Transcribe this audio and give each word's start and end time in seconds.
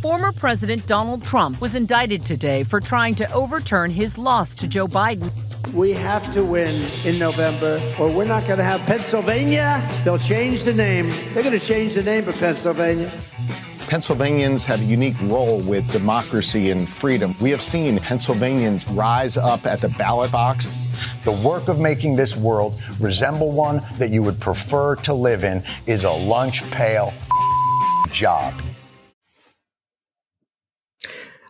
Former 0.00 0.32
President 0.32 0.86
Donald 0.86 1.22
Trump 1.22 1.60
was 1.60 1.74
indicted 1.74 2.24
today 2.24 2.64
for 2.64 2.80
trying 2.80 3.14
to 3.16 3.30
overturn 3.34 3.90
his 3.90 4.16
loss 4.16 4.54
to 4.54 4.66
Joe 4.66 4.86
Biden. 4.86 5.30
We 5.74 5.92
have 5.92 6.32
to 6.32 6.42
win 6.42 6.74
in 7.04 7.18
November, 7.18 7.78
or 7.98 8.10
we're 8.10 8.24
not 8.24 8.46
going 8.46 8.56
to 8.56 8.64
have 8.64 8.80
Pennsylvania. 8.86 9.86
They'll 10.02 10.16
change 10.16 10.62
the 10.62 10.72
name. 10.72 11.10
They're 11.34 11.42
going 11.42 11.58
to 11.58 11.64
change 11.64 11.96
the 11.96 12.02
name 12.02 12.26
of 12.26 12.38
Pennsylvania. 12.38 13.12
Pennsylvanians 13.88 14.64
have 14.64 14.80
a 14.80 14.84
unique 14.84 15.20
role 15.24 15.60
with 15.60 15.86
democracy 15.92 16.70
and 16.70 16.88
freedom. 16.88 17.34
We 17.38 17.50
have 17.50 17.60
seen 17.60 17.98
Pennsylvanians 17.98 18.88
rise 18.88 19.36
up 19.36 19.66
at 19.66 19.82
the 19.82 19.90
ballot 19.90 20.32
box. 20.32 20.64
The 21.24 21.32
work 21.46 21.68
of 21.68 21.78
making 21.78 22.16
this 22.16 22.34
world 22.34 22.80
resemble 23.00 23.52
one 23.52 23.82
that 23.98 24.08
you 24.08 24.22
would 24.22 24.40
prefer 24.40 24.96
to 24.96 25.12
live 25.12 25.44
in 25.44 25.62
is 25.86 26.04
a 26.04 26.10
lunch 26.10 26.68
pail 26.70 27.12
job. 28.10 28.54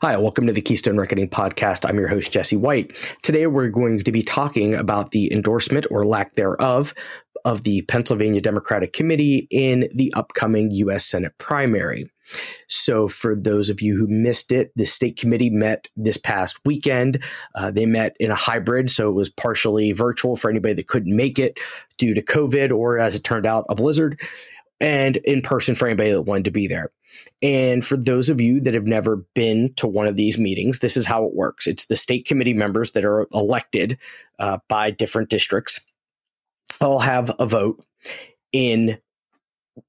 Hi, 0.03 0.17
welcome 0.17 0.47
to 0.47 0.52
the 0.55 0.62
Keystone 0.62 0.97
Reckoning 0.97 1.29
podcast. 1.29 1.87
I'm 1.87 1.98
your 1.98 2.09
host, 2.09 2.33
Jesse 2.33 2.56
White. 2.56 2.97
Today, 3.20 3.47
we're 3.47 3.69
going 3.69 4.02
to 4.02 4.11
be 4.11 4.23
talking 4.23 4.74
about 4.74 5.11
the 5.11 5.30
endorsement 5.30 5.87
or 5.91 6.07
lack 6.07 6.37
thereof 6.37 6.95
of 7.45 7.65
the 7.65 7.83
Pennsylvania 7.83 8.41
Democratic 8.41 8.95
Committee 8.95 9.47
in 9.51 9.91
the 9.95 10.10
upcoming 10.16 10.71
U.S. 10.71 11.05
Senate 11.05 11.37
primary. 11.37 12.10
So, 12.66 13.09
for 13.09 13.37
those 13.37 13.69
of 13.69 13.83
you 13.83 13.95
who 13.95 14.07
missed 14.07 14.52
it, 14.52 14.73
the 14.74 14.87
state 14.87 15.19
committee 15.19 15.51
met 15.51 15.87
this 15.97 16.16
past 16.16 16.59
weekend. 16.65 17.23
Uh, 17.55 17.71
they 17.71 17.85
met 17.85 18.16
in 18.19 18.30
a 18.30 18.35
hybrid, 18.35 18.91
so 18.91 19.10
it 19.10 19.15
was 19.15 19.29
partially 19.29 19.93
virtual 19.93 20.35
for 20.35 20.48
anybody 20.48 20.73
that 20.73 20.88
couldn't 20.88 21.15
make 21.15 21.38
it 21.38 21.59
due 21.98 22.15
to 22.15 22.24
COVID 22.24 22.74
or, 22.74 22.98
as 22.98 23.16
it 23.16 23.23
turned 23.23 23.45
out, 23.45 23.66
a 23.69 23.74
blizzard, 23.74 24.19
and 24.80 25.19
in 25.19 25.43
person 25.43 25.74
for 25.74 25.87
anybody 25.87 26.12
that 26.12 26.23
wanted 26.23 26.46
to 26.46 26.51
be 26.51 26.69
there. 26.69 26.91
And 27.42 27.84
for 27.84 27.96
those 27.96 28.28
of 28.28 28.41
you 28.41 28.60
that 28.60 28.74
have 28.74 28.87
never 28.87 29.24
been 29.34 29.73
to 29.77 29.87
one 29.87 30.06
of 30.06 30.16
these 30.16 30.38
meetings, 30.38 30.78
this 30.78 30.96
is 30.96 31.06
how 31.06 31.24
it 31.24 31.34
works 31.34 31.66
it's 31.66 31.87
the 31.87 31.96
state 31.96 32.26
committee 32.26 32.54
members 32.54 32.93
that 32.93 33.04
are 33.04 33.26
elected 33.32 33.98
uh, 34.38 34.59
by 34.68 34.90
different 34.90 35.30
districts 35.30 35.80
all 36.80 37.01
have 37.01 37.30
a 37.38 37.46
vote 37.46 37.85
in 38.52 38.98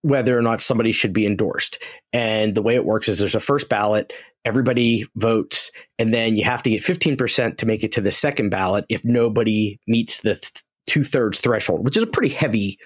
whether 0.01 0.37
or 0.37 0.41
not 0.41 0.61
somebody 0.61 0.91
should 0.91 1.13
be 1.13 1.25
endorsed. 1.25 1.81
And 2.13 2.55
the 2.55 2.61
way 2.61 2.75
it 2.75 2.85
works 2.85 3.09
is 3.09 3.19
there's 3.19 3.35
a 3.35 3.39
first 3.39 3.69
ballot, 3.69 4.13
everybody 4.45 5.05
votes, 5.15 5.71
and 5.99 6.13
then 6.13 6.35
you 6.35 6.43
have 6.43 6.63
to 6.63 6.69
get 6.69 6.83
15% 6.83 7.57
to 7.57 7.65
make 7.65 7.83
it 7.83 7.91
to 7.93 8.01
the 8.01 8.11
second 8.11 8.49
ballot 8.49 8.85
if 8.89 9.03
nobody 9.03 9.79
meets 9.87 10.21
the 10.21 10.35
th- 10.35 10.63
two 10.87 11.03
thirds 11.03 11.39
threshold, 11.39 11.83
which 11.83 11.97
is 11.97 12.03
a 12.03 12.07
pretty 12.07 12.33
heavy 12.33 12.79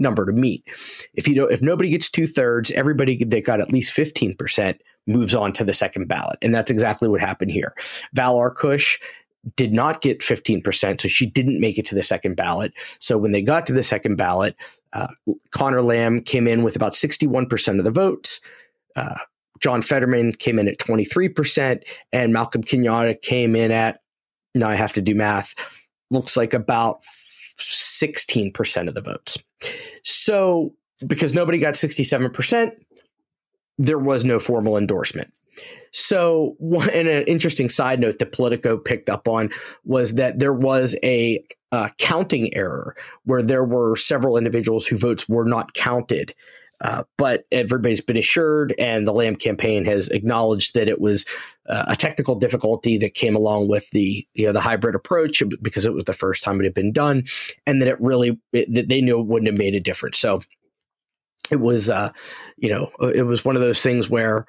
number 0.00 0.26
to 0.26 0.32
meet. 0.32 0.66
If 1.14 1.28
you 1.28 1.34
don't, 1.34 1.52
if 1.52 1.62
nobody 1.62 1.90
gets 1.90 2.10
two 2.10 2.26
thirds, 2.26 2.70
everybody 2.72 3.22
that 3.24 3.44
got 3.44 3.60
at 3.60 3.72
least 3.72 3.94
15% 3.94 4.78
moves 5.06 5.34
on 5.34 5.52
to 5.54 5.64
the 5.64 5.74
second 5.74 6.08
ballot. 6.08 6.38
And 6.42 6.54
that's 6.54 6.70
exactly 6.70 7.08
what 7.08 7.20
happened 7.20 7.50
here. 7.50 7.74
Val 8.12 8.36
Arkoosh 8.36 8.98
did 9.56 9.72
not 9.72 10.02
get 10.02 10.20
15%, 10.20 11.00
so 11.00 11.08
she 11.08 11.26
didn't 11.26 11.60
make 11.60 11.78
it 11.78 11.86
to 11.86 11.94
the 11.94 12.02
second 12.02 12.36
ballot. 12.36 12.72
So 12.98 13.16
when 13.16 13.32
they 13.32 13.42
got 13.42 13.66
to 13.66 13.72
the 13.72 13.82
second 13.82 14.16
ballot, 14.16 14.54
uh, 14.92 15.08
Conor 15.50 15.82
Lamb 15.82 16.22
came 16.22 16.46
in 16.46 16.62
with 16.62 16.76
about 16.76 16.92
61% 16.92 17.78
of 17.78 17.84
the 17.84 17.90
votes. 17.90 18.40
Uh, 18.96 19.16
John 19.60 19.82
Fetterman 19.82 20.34
came 20.34 20.58
in 20.58 20.68
at 20.68 20.78
23%, 20.78 21.82
and 22.12 22.32
Malcolm 22.32 22.62
Kenyatta 22.62 23.20
came 23.20 23.54
in 23.56 23.70
at, 23.70 24.00
now 24.54 24.68
I 24.68 24.74
have 24.74 24.92
to 24.94 25.02
do 25.02 25.14
math, 25.14 25.54
looks 26.10 26.36
like 26.36 26.54
about 26.54 27.04
16% 27.60 28.88
of 28.88 28.94
the 28.94 29.00
votes. 29.00 29.38
So 30.02 30.74
because 31.06 31.32
nobody 31.34 31.58
got 31.58 31.74
67%, 31.74 32.72
there 33.78 33.98
was 33.98 34.24
no 34.24 34.38
formal 34.38 34.76
endorsement. 34.76 35.32
So, 35.92 36.56
and 36.60 37.08
an 37.08 37.24
interesting 37.24 37.68
side 37.68 38.00
note 38.00 38.18
that 38.18 38.32
Politico 38.32 38.78
picked 38.78 39.08
up 39.08 39.26
on 39.26 39.50
was 39.84 40.14
that 40.14 40.38
there 40.38 40.52
was 40.52 40.96
a 41.02 41.44
uh, 41.72 41.88
counting 41.98 42.54
error 42.54 42.94
where 43.24 43.42
there 43.42 43.64
were 43.64 43.96
several 43.96 44.36
individuals 44.36 44.86
whose 44.86 45.00
votes 45.00 45.28
were 45.28 45.44
not 45.44 45.74
counted. 45.74 46.34
Uh, 46.80 47.02
but 47.18 47.44
everybody's 47.52 48.00
been 48.00 48.16
assured, 48.16 48.74
and 48.78 49.06
the 49.06 49.12
Lamb 49.12 49.36
campaign 49.36 49.84
has 49.84 50.08
acknowledged 50.08 50.74
that 50.74 50.88
it 50.88 51.00
was 51.00 51.26
uh, 51.68 51.84
a 51.88 51.96
technical 51.96 52.34
difficulty 52.34 52.96
that 52.98 53.14
came 53.14 53.36
along 53.36 53.68
with 53.68 53.90
the 53.90 54.26
you 54.34 54.46
know 54.46 54.52
the 54.52 54.60
hybrid 54.60 54.94
approach 54.94 55.42
because 55.60 55.84
it 55.84 55.92
was 55.92 56.04
the 56.04 56.14
first 56.14 56.42
time 56.42 56.58
it 56.60 56.64
had 56.64 56.74
been 56.74 56.92
done, 56.92 57.24
and 57.66 57.82
that 57.82 57.88
it 57.88 58.00
really 58.00 58.40
it, 58.52 58.72
that 58.74 58.88
they 58.88 59.02
knew 59.02 59.20
it 59.20 59.26
wouldn't 59.26 59.48
have 59.48 59.58
made 59.58 59.74
a 59.74 59.80
difference. 59.80 60.18
So 60.18 60.42
it 61.50 61.60
was, 61.60 61.90
uh, 61.90 62.12
you 62.56 62.70
know, 62.70 62.90
it 63.12 63.26
was 63.26 63.44
one 63.44 63.56
of 63.56 63.62
those 63.62 63.82
things 63.82 64.08
where 64.08 64.46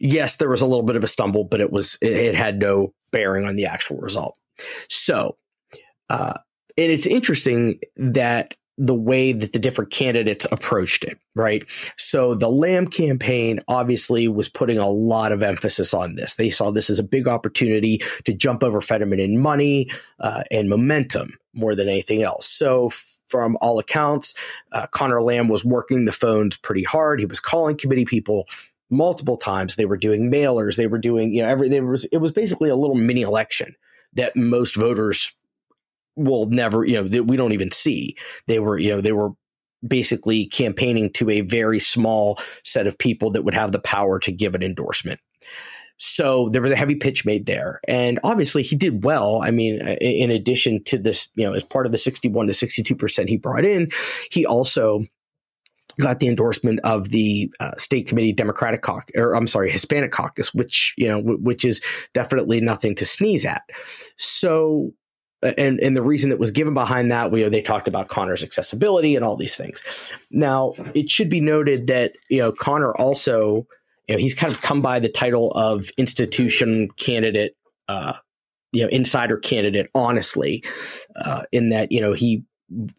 yes, 0.00 0.36
there 0.36 0.48
was 0.48 0.62
a 0.62 0.66
little 0.66 0.82
bit 0.82 0.96
of 0.96 1.04
a 1.04 1.08
stumble, 1.08 1.44
but 1.44 1.60
it 1.60 1.70
was 1.70 1.96
it, 2.02 2.12
it 2.12 2.34
had 2.34 2.58
no 2.58 2.92
bearing 3.12 3.46
on 3.46 3.56
the 3.56 3.66
actual 3.66 3.98
result. 3.98 4.36
So, 4.88 5.36
uh, 6.08 6.34
and 6.76 6.90
it's 6.90 7.06
interesting 7.06 7.80
that 7.96 8.54
the 8.80 8.94
way 8.94 9.32
that 9.32 9.52
the 9.52 9.58
different 9.58 9.90
candidates 9.90 10.46
approached 10.50 11.04
it, 11.04 11.18
right? 11.36 11.66
So 11.98 12.34
the 12.34 12.48
Lamb 12.48 12.86
campaign 12.86 13.60
obviously 13.68 14.26
was 14.26 14.48
putting 14.48 14.78
a 14.78 14.88
lot 14.88 15.32
of 15.32 15.42
emphasis 15.42 15.92
on 15.92 16.14
this. 16.14 16.36
They 16.36 16.48
saw 16.48 16.70
this 16.70 16.88
as 16.88 16.98
a 16.98 17.04
big 17.04 17.28
opportunity 17.28 18.00
to 18.24 18.32
jump 18.32 18.64
over 18.64 18.80
Fetterman 18.80 19.20
in 19.20 19.38
money 19.38 19.90
uh, 20.18 20.44
and 20.50 20.70
momentum 20.70 21.38
more 21.52 21.74
than 21.74 21.90
anything 21.90 22.22
else. 22.22 22.48
So 22.48 22.88
from 23.28 23.58
all 23.60 23.78
accounts, 23.78 24.34
uh, 24.72 24.86
Conor 24.86 25.22
Lamb 25.22 25.48
was 25.48 25.62
working 25.62 26.06
the 26.06 26.12
phones 26.12 26.56
pretty 26.56 26.84
hard. 26.84 27.20
He 27.20 27.26
was 27.26 27.38
calling 27.38 27.76
committee 27.76 28.06
people 28.06 28.48
multiple 28.88 29.36
times. 29.36 29.76
They 29.76 29.84
were 29.84 29.98
doing 29.98 30.32
mailers. 30.32 30.76
They 30.76 30.86
were 30.86 30.98
doing, 30.98 31.34
you 31.34 31.42
know, 31.42 31.48
every, 31.50 31.68
there 31.68 31.84
was, 31.84 32.06
it 32.06 32.18
was 32.18 32.32
basically 32.32 32.70
a 32.70 32.76
little 32.76 32.96
mini 32.96 33.20
election 33.20 33.76
that 34.14 34.34
most 34.36 34.74
voters 34.74 35.36
will 36.16 36.46
never, 36.46 36.84
you 36.84 37.02
know, 37.02 37.22
we 37.22 37.36
don't 37.36 37.52
even 37.52 37.70
see. 37.70 38.16
They 38.46 38.58
were, 38.58 38.78
you 38.78 38.90
know, 38.90 39.00
they 39.00 39.12
were 39.12 39.30
basically 39.86 40.46
campaigning 40.46 41.12
to 41.14 41.30
a 41.30 41.40
very 41.40 41.78
small 41.78 42.38
set 42.64 42.86
of 42.86 42.98
people 42.98 43.30
that 43.30 43.42
would 43.42 43.54
have 43.54 43.72
the 43.72 43.80
power 43.80 44.18
to 44.20 44.32
give 44.32 44.54
an 44.54 44.62
endorsement. 44.62 45.20
So 45.96 46.48
there 46.48 46.62
was 46.62 46.72
a 46.72 46.76
heavy 46.76 46.94
pitch 46.94 47.26
made 47.26 47.46
there. 47.46 47.80
And 47.86 48.18
obviously 48.24 48.62
he 48.62 48.74
did 48.74 49.04
well. 49.04 49.42
I 49.42 49.50
mean, 49.50 49.80
in 49.80 50.30
addition 50.30 50.82
to 50.84 50.98
this, 50.98 51.28
you 51.34 51.44
know, 51.44 51.52
as 51.52 51.62
part 51.62 51.86
of 51.86 51.92
the 51.92 51.98
61 51.98 52.46
to 52.46 52.52
62% 52.52 53.28
he 53.28 53.36
brought 53.36 53.64
in, 53.64 53.90
he 54.30 54.46
also 54.46 55.04
got 56.00 56.20
the 56.20 56.28
endorsement 56.28 56.80
of 56.84 57.10
the 57.10 57.52
uh, 57.60 57.72
state 57.76 58.08
committee 58.08 58.32
Democratic 58.32 58.82
caucus, 58.82 59.14
or 59.14 59.34
I'm 59.34 59.46
sorry, 59.46 59.70
Hispanic 59.70 60.12
caucus, 60.12 60.54
which 60.54 60.94
you 60.96 61.08
know, 61.08 61.18
w- 61.18 61.38
which 61.38 61.64
is 61.64 61.80
definitely 62.14 62.60
nothing 62.60 62.94
to 62.96 63.04
sneeze 63.04 63.44
at. 63.44 63.62
So, 64.16 64.92
and 65.42 65.80
and 65.80 65.96
the 65.96 66.02
reason 66.02 66.30
that 66.30 66.38
was 66.38 66.50
given 66.50 66.74
behind 66.74 67.10
that, 67.10 67.30
we 67.30 67.42
they 67.48 67.62
talked 67.62 67.88
about 67.88 68.08
Conor's 68.08 68.42
accessibility 68.42 69.16
and 69.16 69.24
all 69.24 69.36
these 69.36 69.56
things. 69.56 69.82
Now, 70.30 70.74
it 70.94 71.10
should 71.10 71.28
be 71.28 71.40
noted 71.40 71.86
that 71.86 72.12
you 72.28 72.40
know 72.40 72.52
Conor 72.52 72.94
also, 72.96 73.66
you 74.08 74.14
know, 74.14 74.18
he's 74.18 74.34
kind 74.34 74.52
of 74.52 74.60
come 74.60 74.82
by 74.82 74.98
the 74.98 75.08
title 75.08 75.50
of 75.52 75.90
institution 75.96 76.90
candidate. 76.96 77.56
Uh, 77.88 78.14
you 78.72 78.82
know, 78.82 78.88
insider 78.88 79.36
candidate, 79.36 79.90
honestly, 79.96 80.62
uh, 81.16 81.42
in 81.50 81.70
that, 81.70 81.90
you 81.90 82.00
know, 82.00 82.12
he 82.12 82.44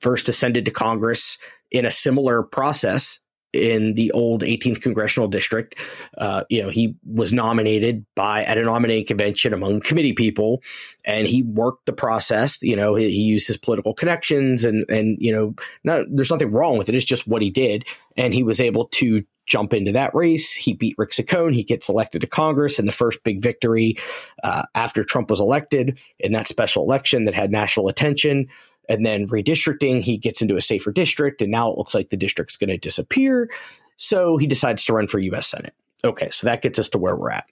first 0.01 0.28
ascended 0.28 0.66
to 0.66 0.72
Congress 0.72 1.38
in 1.72 1.85
a 1.85 1.91
similar 1.91 2.44
process 2.44 3.19
in 3.53 3.95
the 3.95 4.12
old 4.12 4.44
18th 4.44 4.81
congressional 4.81 5.28
district. 5.28 5.75
Uh, 6.17 6.44
you 6.50 6.62
know, 6.62 6.69
he 6.69 6.95
was 7.06 7.34
nominated 7.34 8.06
by 8.16 8.44
at 8.44 8.57
a 8.57 8.63
nominating 8.63 9.06
convention 9.06 9.53
among 9.53 9.81
committee 9.81 10.13
people, 10.13 10.62
and 11.06 11.28
he 11.28 11.44
worked 11.44 11.85
the 11.85 11.94
process. 11.94 12.62
You 12.62 12.75
know, 12.75 12.95
he, 12.95 13.12
he 13.12 13.22
used 13.22 13.47
his 13.47 13.57
political 13.57 13.94
connections, 13.94 14.63
and 14.63 14.85
and 14.89 15.17
you 15.19 15.31
know, 15.31 15.56
not, 15.84 16.06
there's 16.09 16.31
nothing 16.31 16.51
wrong 16.51 16.78
with 16.78 16.89
it. 16.89 16.95
It's 16.95 17.06
just 17.06 17.28
what 17.28 17.41
he 17.41 17.50
did, 17.50 17.85
and 18.17 18.34
he 18.34 18.44
was 18.44 18.59
able 18.59 18.85
to 18.85 19.23
jump 19.47 19.73
into 19.73 19.91
that 19.91 20.13
race. 20.16 20.53
He 20.53 20.73
beat 20.73 20.95
Rick 20.97 21.09
Saccone. 21.09 21.53
He 21.53 21.63
gets 21.63 21.89
elected 21.89 22.22
to 22.22 22.28
Congress, 22.28 22.79
and 22.79 22.88
the 22.88 22.94
first 22.94 23.24
big 23.24 23.42
victory 23.42 23.98
uh, 24.44 24.63
after 24.75 25.03
Trump 25.03 25.30
was 25.30 25.42
elected 25.42 26.00
in 26.19 26.31
that 26.31 26.48
special 26.48 26.83
election 26.83 27.25
that 27.25 27.36
had 27.36 27.51
national 27.51 27.89
attention 27.89 28.48
and 28.91 29.05
then 29.05 29.27
redistricting, 29.27 30.01
he 30.01 30.17
gets 30.17 30.41
into 30.41 30.57
a 30.57 30.61
safer 30.61 30.91
district, 30.91 31.41
and 31.41 31.49
now 31.49 31.71
it 31.71 31.77
looks 31.77 31.95
like 31.95 32.09
the 32.09 32.17
district's 32.17 32.57
going 32.57 32.69
to 32.69 32.77
disappear. 32.77 33.49
So 33.95 34.35
he 34.38 34.47
decides 34.47 34.83
to 34.85 34.93
run 34.93 35.07
for 35.07 35.19
U.S. 35.19 35.47
Senate. 35.47 35.73
Okay, 36.03 36.29
so 36.31 36.47
that 36.47 36.61
gets 36.61 36.77
us 36.77 36.89
to 36.89 36.97
where 36.97 37.15
we're 37.15 37.31
at. 37.31 37.45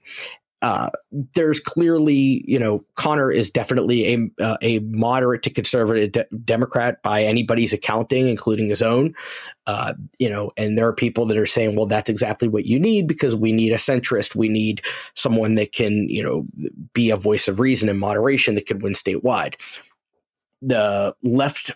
Uh, 0.62 0.90
there's 1.36 1.62
clearly, 1.62 2.44
you 2.46 2.60
know, 2.60 2.84
Conor 2.96 3.32
is 3.32 3.50
definitely 3.50 4.14
a 4.14 4.44
uh, 4.44 4.58
a 4.62 4.80
moderate 4.80 5.44
to 5.44 5.50
conservative 5.50 6.12
de- 6.12 6.38
Democrat 6.44 7.02
by 7.02 7.24
anybody's 7.24 7.72
accounting, 7.72 8.28
including 8.28 8.68
his 8.68 8.82
own. 8.84 9.16
Uh, 9.68 9.94
you 10.18 10.30
know, 10.30 10.52
and 10.58 10.78
there 10.78 10.88
are 10.88 10.94
people 10.94 11.26
that 11.28 11.38
are 11.38 11.46
saying, 11.46 11.78
well, 11.78 11.86
that's 11.86 12.10
exactly 12.10 12.50
what 12.50 12.66
you 12.66 12.78
need 12.78 13.08
because 13.08 13.38
we 13.38 13.54
need 13.54 13.72
a 13.72 13.76
centrist. 13.76 14.36
We 14.36 14.50
need 14.50 14.82
someone 15.14 15.56
that 15.56 15.72
can, 15.72 16.10
you 16.10 16.22
know, 16.22 16.46
be 16.92 17.10
a 17.10 17.16
voice 17.16 17.48
of 17.48 17.62
reason 17.62 17.88
and 17.88 18.00
moderation 18.00 18.56
that 18.56 18.68
could 18.68 18.82
win 18.82 18.94
statewide 18.94 19.56
the 20.62 21.16
left 21.24 21.72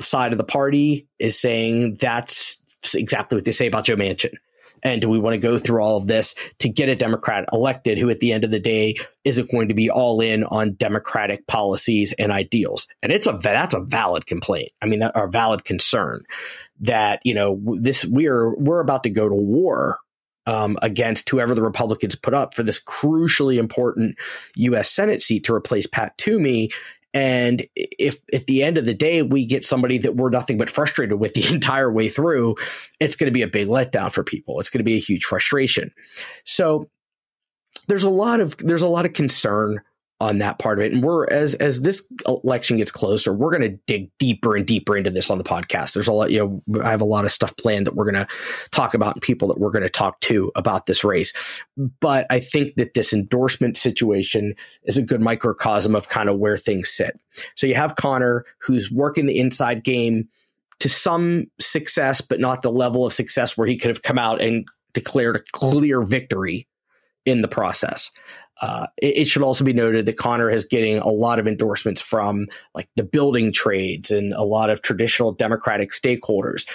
side 0.00 0.32
of 0.32 0.38
the 0.38 0.44
party 0.44 1.08
is 1.18 1.38
saying 1.38 1.96
that's 2.00 2.60
exactly 2.94 3.36
what 3.36 3.44
they 3.44 3.52
say 3.52 3.66
about 3.66 3.84
Joe 3.84 3.96
Manchin. 3.96 4.34
And 4.82 5.00
do 5.00 5.08
we 5.08 5.18
want 5.18 5.34
to 5.34 5.38
go 5.38 5.58
through 5.58 5.82
all 5.82 5.96
of 5.96 6.06
this 6.06 6.34
to 6.60 6.68
get 6.68 6.88
a 6.88 6.94
Democrat 6.94 7.46
elected 7.52 7.98
who, 7.98 8.10
at 8.10 8.20
the 8.20 8.32
end 8.32 8.44
of 8.44 8.50
the 8.50 8.60
day, 8.60 8.94
isn't 9.24 9.50
going 9.50 9.68
to 9.68 9.74
be 9.74 9.90
all 9.90 10.20
in 10.20 10.44
on 10.44 10.74
Democratic 10.74 11.46
policies 11.46 12.12
and 12.12 12.30
ideals? 12.30 12.86
And 13.02 13.10
it's 13.10 13.26
a 13.26 13.38
that's 13.42 13.74
a 13.74 13.80
valid 13.80 14.26
complaint. 14.26 14.70
I 14.80 14.86
mean, 14.86 15.00
that 15.00 15.14
valid 15.32 15.64
concern 15.64 16.24
that 16.80 17.20
you 17.24 17.34
know 17.34 17.60
this 17.80 18.04
we're 18.04 18.54
we're 18.56 18.80
about 18.80 19.02
to 19.02 19.10
go 19.10 19.28
to 19.28 19.34
war 19.34 19.98
um, 20.46 20.78
against 20.80 21.28
whoever 21.28 21.54
the 21.54 21.62
Republicans 21.62 22.14
put 22.14 22.32
up 22.32 22.54
for 22.54 22.62
this 22.62 22.82
crucially 22.82 23.58
important 23.58 24.16
U.S. 24.56 24.90
Senate 24.90 25.22
seat 25.22 25.44
to 25.44 25.54
replace 25.54 25.86
Pat 25.86 26.16
Toomey. 26.16 26.70
And 27.14 27.66
if 27.74 28.18
at 28.32 28.46
the 28.46 28.62
end 28.62 28.76
of 28.76 28.84
the 28.84 28.94
day 28.94 29.22
we 29.22 29.46
get 29.46 29.64
somebody 29.64 29.98
that 29.98 30.16
we're 30.16 30.30
nothing 30.30 30.58
but 30.58 30.70
frustrated 30.70 31.18
with 31.18 31.34
the 31.34 31.46
entire 31.54 31.92
way 31.92 32.08
through, 32.08 32.56
it's 33.00 33.16
going 33.16 33.26
to 33.26 33.32
be 33.32 33.42
a 33.42 33.48
big 33.48 33.68
letdown 33.68 34.12
for 34.12 34.22
people. 34.22 34.60
It's 34.60 34.70
going 34.70 34.80
to 34.80 34.84
be 34.84 34.96
a 34.96 35.00
huge 35.00 35.24
frustration. 35.24 35.90
So 36.44 36.88
there's 37.88 38.04
a 38.04 38.10
lot 38.10 38.40
of 38.40 38.56
there's 38.58 38.82
a 38.82 38.88
lot 38.88 39.06
of 39.06 39.14
concern 39.14 39.80
on 40.20 40.38
that 40.38 40.58
part 40.58 40.78
of 40.78 40.84
it. 40.84 40.92
And 40.92 41.02
we're 41.02 41.26
as 41.26 41.54
as 41.54 41.82
this 41.82 42.06
election 42.26 42.78
gets 42.78 42.90
closer, 42.90 43.32
we're 43.32 43.56
going 43.56 43.70
to 43.70 43.78
dig 43.86 44.10
deeper 44.18 44.56
and 44.56 44.66
deeper 44.66 44.96
into 44.96 45.10
this 45.10 45.30
on 45.30 45.38
the 45.38 45.44
podcast. 45.44 45.94
There's 45.94 46.08
a 46.08 46.12
lot, 46.12 46.30
you 46.30 46.62
know, 46.68 46.82
I 46.82 46.90
have 46.90 47.00
a 47.00 47.06
lot 47.06 47.24
of 47.24 47.30
stuff 47.30 47.56
planned 47.56 47.86
that 47.86 47.94
we're 47.94 48.10
going 48.10 48.26
to 48.26 48.28
talk 48.70 48.94
about 48.94 49.14
and 49.14 49.22
people 49.22 49.48
that 49.48 49.58
we're 49.58 49.70
going 49.70 49.84
to 49.84 49.88
talk 49.88 50.20
to 50.22 50.50
about 50.56 50.86
this 50.86 51.04
race. 51.04 51.32
But 52.00 52.26
I 52.30 52.40
think 52.40 52.74
that 52.74 52.94
this 52.94 53.12
endorsement 53.12 53.76
situation 53.76 54.54
is 54.84 54.96
a 54.96 55.02
good 55.02 55.20
microcosm 55.20 55.94
of 55.94 56.08
kind 56.08 56.28
of 56.28 56.38
where 56.38 56.56
things 56.56 56.90
sit. 56.90 57.18
So 57.54 57.66
you 57.66 57.76
have 57.76 57.94
Conor 57.94 58.44
who's 58.58 58.90
working 58.90 59.26
the 59.26 59.38
inside 59.38 59.84
game 59.84 60.28
to 60.80 60.88
some 60.88 61.46
success, 61.60 62.20
but 62.20 62.40
not 62.40 62.62
the 62.62 62.72
level 62.72 63.06
of 63.06 63.12
success 63.12 63.56
where 63.56 63.66
he 63.66 63.76
could 63.76 63.88
have 63.88 64.02
come 64.02 64.18
out 64.18 64.40
and 64.40 64.66
declared 64.94 65.36
a 65.36 65.42
clear 65.52 66.02
victory 66.02 66.66
in 67.28 67.42
the 67.42 67.48
process. 67.48 68.10
Uh, 68.60 68.86
it, 68.96 69.18
it, 69.18 69.24
should 69.26 69.42
also 69.42 69.64
be 69.64 69.72
noted 69.72 70.06
that 70.06 70.16
Conor 70.16 70.50
is 70.50 70.64
getting 70.64 70.98
a 70.98 71.08
lot 71.08 71.38
of 71.38 71.46
endorsements 71.46 72.02
from 72.02 72.48
like 72.74 72.88
the 72.96 73.04
building 73.04 73.52
trades 73.52 74.10
and 74.10 74.32
a 74.32 74.42
lot 74.42 74.68
of 74.68 74.82
traditional 74.82 75.32
Democratic 75.32 75.90
stakeholders. 75.90 76.68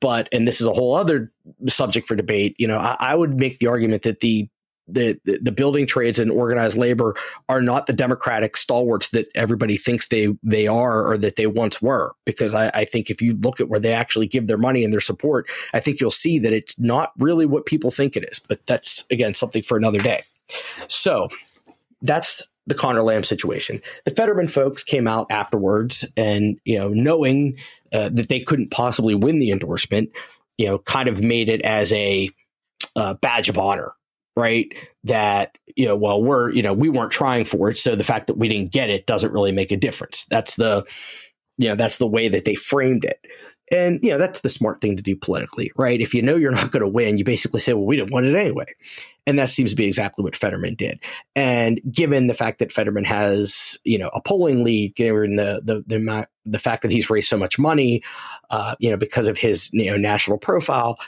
But 0.00 0.28
and 0.32 0.46
this 0.46 0.60
is 0.60 0.66
a 0.66 0.72
whole 0.72 0.94
other 0.94 1.32
subject 1.68 2.08
for 2.08 2.14
debate. 2.14 2.54
You 2.58 2.68
know, 2.68 2.78
I, 2.78 2.96
I 3.00 3.14
would 3.14 3.38
make 3.38 3.58
the 3.58 3.68
argument 3.68 4.02
that 4.02 4.20
the 4.20 4.48
the 4.86 5.18
the 5.24 5.52
building 5.52 5.86
trades 5.86 6.18
and 6.18 6.30
organized 6.30 6.76
labor 6.76 7.14
are 7.48 7.62
not 7.62 7.86
the 7.86 7.92
democratic 7.92 8.56
stalwarts 8.56 9.08
that 9.10 9.28
everybody 9.34 9.76
thinks 9.76 10.08
they 10.08 10.28
they 10.42 10.66
are 10.66 11.06
or 11.06 11.18
that 11.18 11.36
they 11.36 11.46
once 11.46 11.80
were. 11.80 12.14
Because 12.24 12.54
I, 12.54 12.68
I, 12.74 12.84
think 12.84 13.10
if 13.10 13.22
you 13.22 13.34
look 13.34 13.60
at 13.60 13.68
where 13.68 13.80
they 13.80 13.92
actually 13.92 14.26
give 14.26 14.46
their 14.46 14.58
money 14.58 14.84
and 14.84 14.92
their 14.92 15.00
support 15.00 15.48
i 15.72 15.80
think 15.80 16.00
you'll 16.00 16.10
see 16.10 16.38
that 16.38 16.52
it's 16.52 16.78
not 16.78 17.12
really 17.18 17.46
what 17.46 17.66
people 17.66 17.90
think 17.90 18.16
it 18.16 18.28
is. 18.30 18.38
But 18.38 18.66
that's 18.66 19.04
again 19.10 19.34
something 19.34 19.62
for 19.62 19.76
another 19.76 20.00
day. 20.00 20.22
So 20.88 21.28
that's 22.02 22.42
the 22.66 22.74
Conor 22.74 23.02
Lamb 23.02 23.24
situation. 23.24 23.80
The 24.04 24.10
Fetterman 24.10 24.48
folks 24.48 24.84
came 24.84 25.06
out 25.06 25.26
afterwards 25.30 26.04
and, 26.16 26.58
you 26.64 26.78
know, 26.78 26.88
knowing 26.88 27.58
uh, 27.92 28.10
that 28.10 28.28
they 28.28 28.40
couldn't 28.40 28.70
possibly 28.70 29.14
win 29.14 29.38
the 29.38 29.50
endorsement, 29.50 30.10
you 30.56 30.66
know, 30.66 30.78
kind 30.78 31.08
of 31.08 31.20
made 31.20 31.48
it 31.48 31.62
as 31.62 31.92
a 31.92 32.30
uh, 32.96 33.14
badge 33.14 33.48
of 33.48 33.58
honor, 33.58 33.92
right? 34.36 34.72
That, 35.04 35.56
you 35.76 35.86
know, 35.86 35.96
well, 35.96 36.22
we're, 36.22 36.50
you 36.50 36.62
know, 36.62 36.72
we 36.72 36.88
weren't 36.88 37.12
trying 37.12 37.44
for 37.44 37.70
it. 37.70 37.78
So 37.78 37.94
the 37.94 38.04
fact 38.04 38.26
that 38.26 38.38
we 38.38 38.48
didn't 38.48 38.72
get 38.72 38.90
it 38.90 39.06
doesn't 39.06 39.32
really 39.32 39.52
make 39.52 39.72
a 39.72 39.76
difference. 39.76 40.26
That's 40.26 40.56
the, 40.56 40.84
you 41.58 41.68
know, 41.68 41.76
that's 41.76 41.98
the 41.98 42.06
way 42.06 42.28
that 42.28 42.44
they 42.44 42.54
framed 42.54 43.04
it. 43.04 43.20
And, 43.72 44.00
you 44.02 44.10
know, 44.10 44.18
that's 44.18 44.40
the 44.40 44.50
smart 44.50 44.82
thing 44.82 44.96
to 44.96 45.02
do 45.02 45.16
politically, 45.16 45.72
right? 45.76 46.00
If 46.00 46.12
you 46.12 46.20
know 46.20 46.36
you're 46.36 46.50
not 46.50 46.70
going 46.70 46.82
to 46.82 46.88
win, 46.88 47.16
you 47.16 47.24
basically 47.24 47.60
say, 47.60 47.72
well, 47.72 47.86
we 47.86 47.96
didn't 47.96 48.12
want 48.12 48.26
it 48.26 48.34
anyway. 48.34 48.66
And 49.26 49.38
that 49.38 49.48
seems 49.48 49.70
to 49.70 49.76
be 49.76 49.86
exactly 49.86 50.22
what 50.22 50.36
Fetterman 50.36 50.74
did. 50.74 51.00
And 51.34 51.80
given 51.90 52.26
the 52.26 52.34
fact 52.34 52.58
that 52.58 52.70
Fetterman 52.70 53.04
has, 53.04 53.78
you 53.84 53.96
know, 53.96 54.10
a 54.12 54.20
polling 54.20 54.64
lead, 54.64 54.94
given 54.96 55.36
the, 55.36 55.62
the, 55.64 55.82
the, 55.86 56.28
the 56.44 56.58
fact 56.58 56.82
that 56.82 56.90
he's 56.90 57.08
raised 57.08 57.28
so 57.28 57.38
much 57.38 57.58
money, 57.58 58.02
uh, 58.50 58.74
you 58.80 58.90
know, 58.90 58.98
because 58.98 59.28
of 59.28 59.38
his, 59.38 59.72
you 59.72 59.90
know, 59.90 59.96
national 59.96 60.36
profile, 60.36 60.98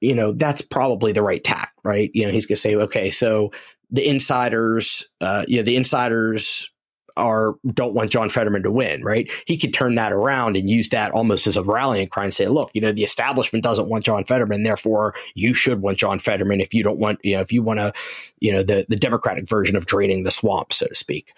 you 0.00 0.14
know, 0.14 0.32
that's 0.32 0.62
probably 0.62 1.12
the 1.12 1.22
right 1.22 1.42
tack, 1.42 1.72
right? 1.84 2.10
You 2.14 2.26
know, 2.26 2.32
he's 2.32 2.46
going 2.46 2.56
to 2.56 2.60
say, 2.60 2.74
okay, 2.76 3.10
so 3.10 3.52
the 3.90 4.06
insiders, 4.06 5.08
uh, 5.20 5.44
you 5.48 5.58
know, 5.58 5.62
the 5.62 5.76
insiders 5.76 6.70
are 7.16 7.54
don't 7.72 7.94
want 7.94 8.10
John 8.10 8.28
Fetterman 8.28 8.62
to 8.64 8.70
win, 8.70 9.02
right? 9.02 9.30
He 9.46 9.56
could 9.56 9.72
turn 9.72 9.94
that 9.94 10.12
around 10.12 10.56
and 10.56 10.68
use 10.68 10.90
that 10.90 11.12
almost 11.12 11.46
as 11.46 11.56
a 11.56 11.62
rallying 11.62 12.08
cry 12.08 12.24
and 12.24 12.34
say, 12.34 12.46
look, 12.46 12.70
you 12.74 12.80
know, 12.80 12.92
the 12.92 13.04
establishment 13.04 13.64
doesn't 13.64 13.88
want 13.88 14.04
John 14.04 14.24
Fetterman, 14.24 14.64
therefore 14.64 15.14
you 15.34 15.54
should 15.54 15.80
want 15.80 15.98
John 15.98 16.18
Fetterman 16.18 16.60
if 16.60 16.74
you 16.74 16.82
don't 16.82 16.98
want, 16.98 17.18
you 17.24 17.36
know, 17.36 17.40
if 17.40 17.52
you 17.52 17.62
want 17.62 17.78
to, 17.78 17.92
you 18.38 18.52
know, 18.52 18.62
the 18.62 18.84
the 18.88 18.96
Democratic 18.96 19.48
version 19.48 19.76
of 19.76 19.86
draining 19.86 20.24
the 20.24 20.30
swamp, 20.30 20.72
so 20.72 20.86
to 20.86 20.94
speak. 20.94 21.32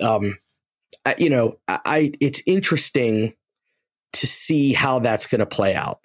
Um, 0.00 0.38
I, 1.04 1.16
you 1.18 1.30
know, 1.30 1.58
I 1.66 2.12
it's 2.20 2.42
interesting 2.46 3.34
to 4.12 4.26
see 4.26 4.72
how 4.72 4.98
that's 4.98 5.26
going 5.26 5.40
to 5.40 5.46
play 5.46 5.74
out. 5.74 6.00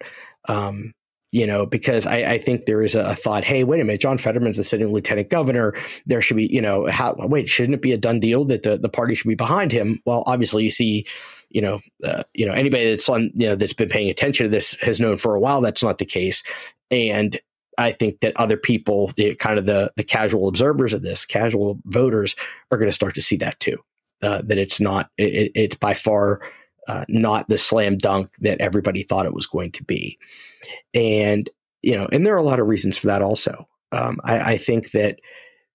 Um, 0.48 0.94
you 1.32 1.46
know, 1.46 1.66
because 1.66 2.08
I, 2.08 2.18
I, 2.34 2.38
think 2.38 2.66
there 2.66 2.82
is 2.82 2.96
a, 2.96 3.16
thought, 3.16 3.44
hey, 3.44 3.64
wait 3.64 3.82
a 3.82 3.84
minute, 3.84 4.02
John 4.02 4.18
Fetterman's 4.18 4.58
the 4.58 4.64
sitting 4.64 4.94
lieutenant 4.94 5.30
governor. 5.30 5.74
There 6.06 6.22
should 6.22 6.38
be, 6.38 6.48
you 6.52 6.62
know, 6.62 6.88
how, 6.88 7.16
wait, 7.18 7.50
shouldn't 7.50 7.76
it 7.76 7.82
be 7.82 7.92
a 7.92 7.98
done 7.98 8.20
deal 8.20 8.46
that 8.46 8.64
the, 8.64 8.78
the 8.78 8.90
party 8.90 9.16
should 9.16 9.28
be 9.28 9.36
behind 9.36 9.72
him? 9.72 10.02
Well, 10.06 10.24
obviously, 10.28 10.64
you 10.64 10.70
see, 10.70 11.06
you 11.50 11.62
know, 11.62 11.82
uh, 12.04 12.24
you 12.34 12.46
know, 12.46 12.54
anybody 12.54 12.90
that's 12.90 13.10
on, 13.10 13.32
you 13.34 13.48
know, 13.48 13.56
that's 13.56 13.74
been 13.74 13.90
paying 13.90 14.10
attention 14.10 14.46
to 14.46 14.50
this 14.50 14.78
has 14.82 15.00
known 15.00 15.18
for 15.18 15.36
a 15.36 15.40
while 15.40 15.62
that's 15.62 15.84
not 15.84 15.98
the 15.98 16.06
case. 16.06 16.44
And 16.92 17.38
I 17.78 17.92
think 17.92 18.22
that 18.22 18.34
other 18.38 18.58
people, 18.58 19.12
the 19.16 19.36
kind 19.36 19.60
of 19.60 19.66
the 19.66 19.92
the 19.96 20.04
casual 20.04 20.48
observers 20.48 20.94
of 20.94 21.02
this, 21.02 21.26
casual 21.26 21.80
voters, 21.86 22.36
are 22.72 22.78
going 22.78 22.90
to 22.90 22.94
start 22.96 23.16
to 23.16 23.22
see 23.22 23.38
that 23.38 23.60
too. 23.60 23.78
Uh, 24.22 24.42
that 24.44 24.58
it's 24.58 24.80
not, 24.80 25.10
it, 25.18 25.52
it's 25.56 25.76
by 25.76 25.94
far 25.94 26.42
uh, 26.88 27.06
not 27.08 27.48
the 27.48 27.58
slam 27.58 27.98
dunk 27.98 28.32
that 28.40 28.62
everybody 28.62 29.04
thought 29.04 29.26
it 29.26 29.34
was 29.34 29.48
going 29.48 29.72
to 29.72 29.84
be. 29.84 30.18
And, 30.94 31.50
you 31.82 31.96
know, 31.96 32.08
and 32.12 32.26
there 32.26 32.34
are 32.34 32.40
a 32.40 32.44
lot 32.44 32.60
of 32.60 32.68
reasons 32.68 32.98
for 32.98 33.08
that 33.08 33.22
also. 33.22 33.68
Um, 33.92 34.20
I, 34.24 34.54
I, 34.54 34.58
think 34.58 34.92
that, 34.92 35.20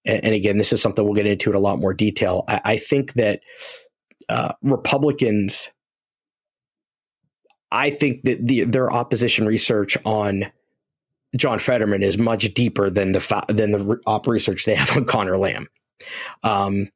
and 0.05 0.35
again, 0.35 0.59
this 0.59 0.73
is 0.73 0.83
something 0.83 1.05
we'll 1.05 1.15
get 1.15 1.27
into 1.27 1.51
in 1.51 1.57
a 1.57 1.61
lot 1.61 1.79
more 1.79 1.95
detail. 1.95 2.45
I, 2.49 2.61
I 2.65 2.77
think 2.77 3.15
that 3.15 3.41
uh, 4.29 4.53
Republicans, 4.63 5.71
I 7.73 7.91
think 7.91 8.23
that 8.23 8.47
the, 8.47 8.65
their 8.65 8.93
opposition 8.93 9.47
research 9.47 9.97
on 10.05 10.45
John 11.37 11.59
Fetterman 11.59 12.03
is 12.03 12.19
much 12.19 12.53
deeper 12.55 12.91
than 12.91 13.13
the 13.13 13.45
than 13.49 13.71
the 13.71 14.01
op 14.07 14.27
research 14.27 14.65
they 14.65 14.75
have 14.75 14.97
on 14.97 15.05
Conor 15.05 15.39
Lamb. 15.39 15.69
Um, 16.43 16.89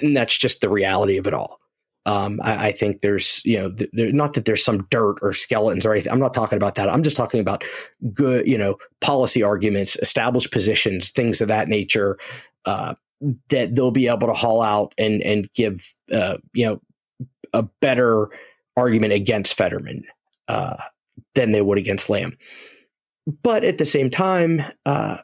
and 0.00 0.16
that's 0.16 0.36
just 0.36 0.60
the 0.60 0.68
reality 0.68 1.18
of 1.18 1.26
it 1.26 1.34
all. 1.34 1.60
Um, 2.04 2.40
I, 2.42 2.68
I, 2.68 2.72
think 2.72 3.00
there's, 3.00 3.40
you 3.44 3.58
know, 3.58 3.70
th- 3.70 3.90
there, 3.92 4.12
not 4.12 4.32
that 4.32 4.44
there's 4.44 4.64
some 4.64 4.88
dirt 4.90 5.18
or 5.22 5.32
skeletons 5.32 5.86
or 5.86 5.92
anything. 5.92 6.10
I'm 6.10 6.18
not 6.18 6.34
talking 6.34 6.56
about 6.56 6.74
that. 6.74 6.88
I'm 6.88 7.04
just 7.04 7.16
talking 7.16 7.38
about 7.38 7.62
good, 8.12 8.44
you 8.46 8.58
know, 8.58 8.76
policy 9.00 9.42
arguments, 9.42 9.96
established 10.02 10.50
positions, 10.50 11.10
things 11.10 11.40
of 11.40 11.46
that 11.46 11.68
nature 11.68 12.18
uh, 12.64 12.94
that 13.50 13.76
they'll 13.76 13.92
be 13.92 14.08
able 14.08 14.26
to 14.26 14.34
haul 14.34 14.62
out 14.62 14.94
and 14.98 15.22
and 15.22 15.48
give, 15.54 15.94
uh, 16.12 16.38
you 16.54 16.66
know, 16.66 16.80
a 17.52 17.62
better 17.80 18.28
argument 18.76 19.12
against 19.12 19.54
Fetterman 19.54 20.04
uh, 20.48 20.78
than 21.34 21.52
they 21.52 21.62
would 21.62 21.78
against 21.78 22.10
Lamb. 22.10 22.36
But 23.42 23.64
at 23.64 23.78
the 23.78 23.84
same 23.84 24.10
time, 24.10 24.62
uh, 24.84 25.18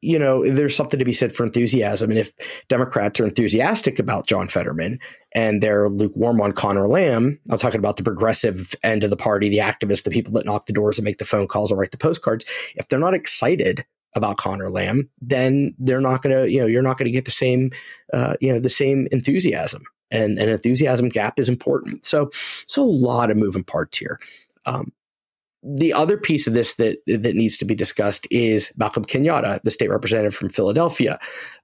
you 0.00 0.18
know, 0.18 0.48
there's 0.50 0.74
something 0.74 0.98
to 0.98 1.04
be 1.04 1.12
said 1.12 1.34
for 1.34 1.44
enthusiasm. 1.44 2.10
And 2.10 2.18
if 2.18 2.32
Democrats 2.68 3.20
are 3.20 3.26
enthusiastic 3.26 3.98
about 3.98 4.26
John 4.26 4.48
Fetterman 4.48 4.98
and 5.32 5.62
they're 5.62 5.88
lukewarm 5.88 6.40
on 6.40 6.52
Conor 6.52 6.88
Lamb, 6.88 7.38
I'm 7.50 7.58
talking 7.58 7.78
about 7.78 7.96
the 7.96 8.02
progressive 8.02 8.74
end 8.82 9.04
of 9.04 9.10
the 9.10 9.16
party, 9.16 9.48
the 9.48 9.58
activists, 9.58 10.04
the 10.04 10.10
people 10.10 10.32
that 10.34 10.46
knock 10.46 10.66
the 10.66 10.72
doors 10.72 10.98
and 10.98 11.04
make 11.04 11.18
the 11.18 11.24
phone 11.24 11.46
calls 11.46 11.70
and 11.70 11.78
write 11.78 11.90
the 11.90 11.98
postcards. 11.98 12.46
If 12.74 12.88
they're 12.88 12.98
not 12.98 13.14
excited 13.14 13.84
about 14.14 14.38
Conor 14.38 14.70
Lamb, 14.70 15.10
then 15.20 15.74
they're 15.78 16.00
not 16.00 16.22
going 16.22 16.34
to, 16.34 16.50
you 16.50 16.60
know, 16.60 16.66
you're 16.66 16.82
not 16.82 16.96
going 16.96 17.06
to 17.06 17.12
get 17.12 17.26
the 17.26 17.30
same, 17.30 17.70
uh, 18.14 18.34
you 18.40 18.52
know, 18.52 18.58
the 18.58 18.70
same 18.70 19.06
enthusiasm. 19.12 19.82
And 20.10 20.38
an 20.38 20.48
enthusiasm 20.48 21.08
gap 21.10 21.38
is 21.38 21.50
important. 21.50 22.06
So, 22.06 22.30
so 22.66 22.82
a 22.82 22.84
lot 22.84 23.30
of 23.30 23.36
moving 23.36 23.64
parts 23.64 23.98
here. 23.98 24.18
Um, 24.64 24.92
the 25.62 25.92
other 25.92 26.16
piece 26.16 26.46
of 26.46 26.52
this 26.52 26.74
that 26.74 26.98
that 27.06 27.34
needs 27.34 27.56
to 27.58 27.64
be 27.64 27.74
discussed 27.74 28.26
is 28.30 28.72
Malcolm 28.76 29.04
Kenyatta, 29.04 29.60
the 29.62 29.70
state 29.70 29.90
representative 29.90 30.34
from 30.34 30.48
Philadelphia, 30.48 31.18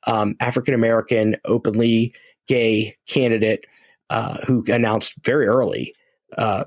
um, 0.06 0.34
African 0.40 0.74
American, 0.74 1.36
openly 1.44 2.14
gay 2.48 2.96
candidate 3.06 3.64
uh, 4.10 4.38
who 4.46 4.64
announced 4.68 5.14
very 5.24 5.46
early, 5.46 5.94
uh, 6.36 6.64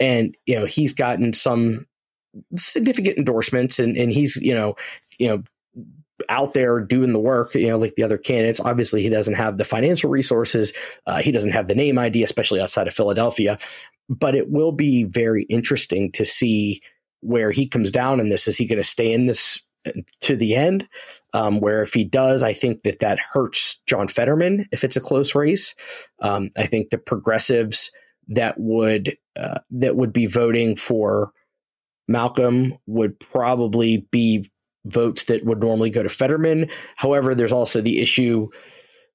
and 0.00 0.36
you 0.46 0.58
know 0.58 0.66
he's 0.66 0.94
gotten 0.94 1.32
some 1.32 1.86
significant 2.56 3.18
endorsements, 3.18 3.78
and 3.78 3.96
and 3.96 4.10
he's 4.10 4.36
you 4.36 4.54
know 4.54 4.74
you 5.18 5.28
know 5.28 5.42
out 6.28 6.52
there 6.52 6.80
doing 6.80 7.12
the 7.12 7.18
work, 7.20 7.54
you 7.54 7.68
know, 7.68 7.78
like 7.78 7.94
the 7.94 8.02
other 8.02 8.18
candidates. 8.18 8.60
Obviously, 8.60 9.02
he 9.02 9.08
doesn't 9.08 9.34
have 9.34 9.56
the 9.56 9.64
financial 9.64 10.10
resources. 10.10 10.72
Uh, 11.06 11.18
he 11.18 11.30
doesn't 11.30 11.52
have 11.52 11.68
the 11.68 11.76
name 11.76 11.96
ID, 11.96 12.24
especially 12.24 12.60
outside 12.60 12.88
of 12.88 12.94
Philadelphia 12.94 13.56
but 14.08 14.34
it 14.34 14.50
will 14.50 14.72
be 14.72 15.04
very 15.04 15.44
interesting 15.44 16.10
to 16.12 16.24
see 16.24 16.80
where 17.20 17.50
he 17.50 17.66
comes 17.66 17.90
down 17.90 18.20
in 18.20 18.28
this. 18.28 18.48
Is 18.48 18.56
he 18.56 18.66
going 18.66 18.78
to 18.78 18.84
stay 18.84 19.12
in 19.12 19.26
this 19.26 19.60
to 20.20 20.36
the 20.36 20.54
end? 20.54 20.88
Um, 21.34 21.60
where 21.60 21.82
if 21.82 21.92
he 21.92 22.04
does, 22.04 22.42
I 22.42 22.52
think 22.52 22.82
that 22.84 23.00
that 23.00 23.18
hurts 23.18 23.80
John 23.86 24.08
Fetterman 24.08 24.66
if 24.72 24.82
it's 24.82 24.96
a 24.96 25.00
close 25.00 25.34
race. 25.34 25.74
Um, 26.20 26.50
I 26.56 26.66
think 26.66 26.90
the 26.90 26.98
progressives 26.98 27.90
that 28.28 28.58
would 28.58 29.16
uh, 29.38 29.58
that 29.70 29.96
would 29.96 30.12
be 30.12 30.26
voting 30.26 30.76
for 30.76 31.32
Malcolm 32.06 32.74
would 32.86 33.18
probably 33.20 34.08
be 34.10 34.48
votes 34.86 35.24
that 35.24 35.44
would 35.44 35.60
normally 35.60 35.90
go 35.90 36.02
to 36.02 36.08
Fetterman. 36.08 36.70
However, 36.96 37.34
there's 37.34 37.52
also 37.52 37.80
the 37.80 38.00
issue 38.00 38.48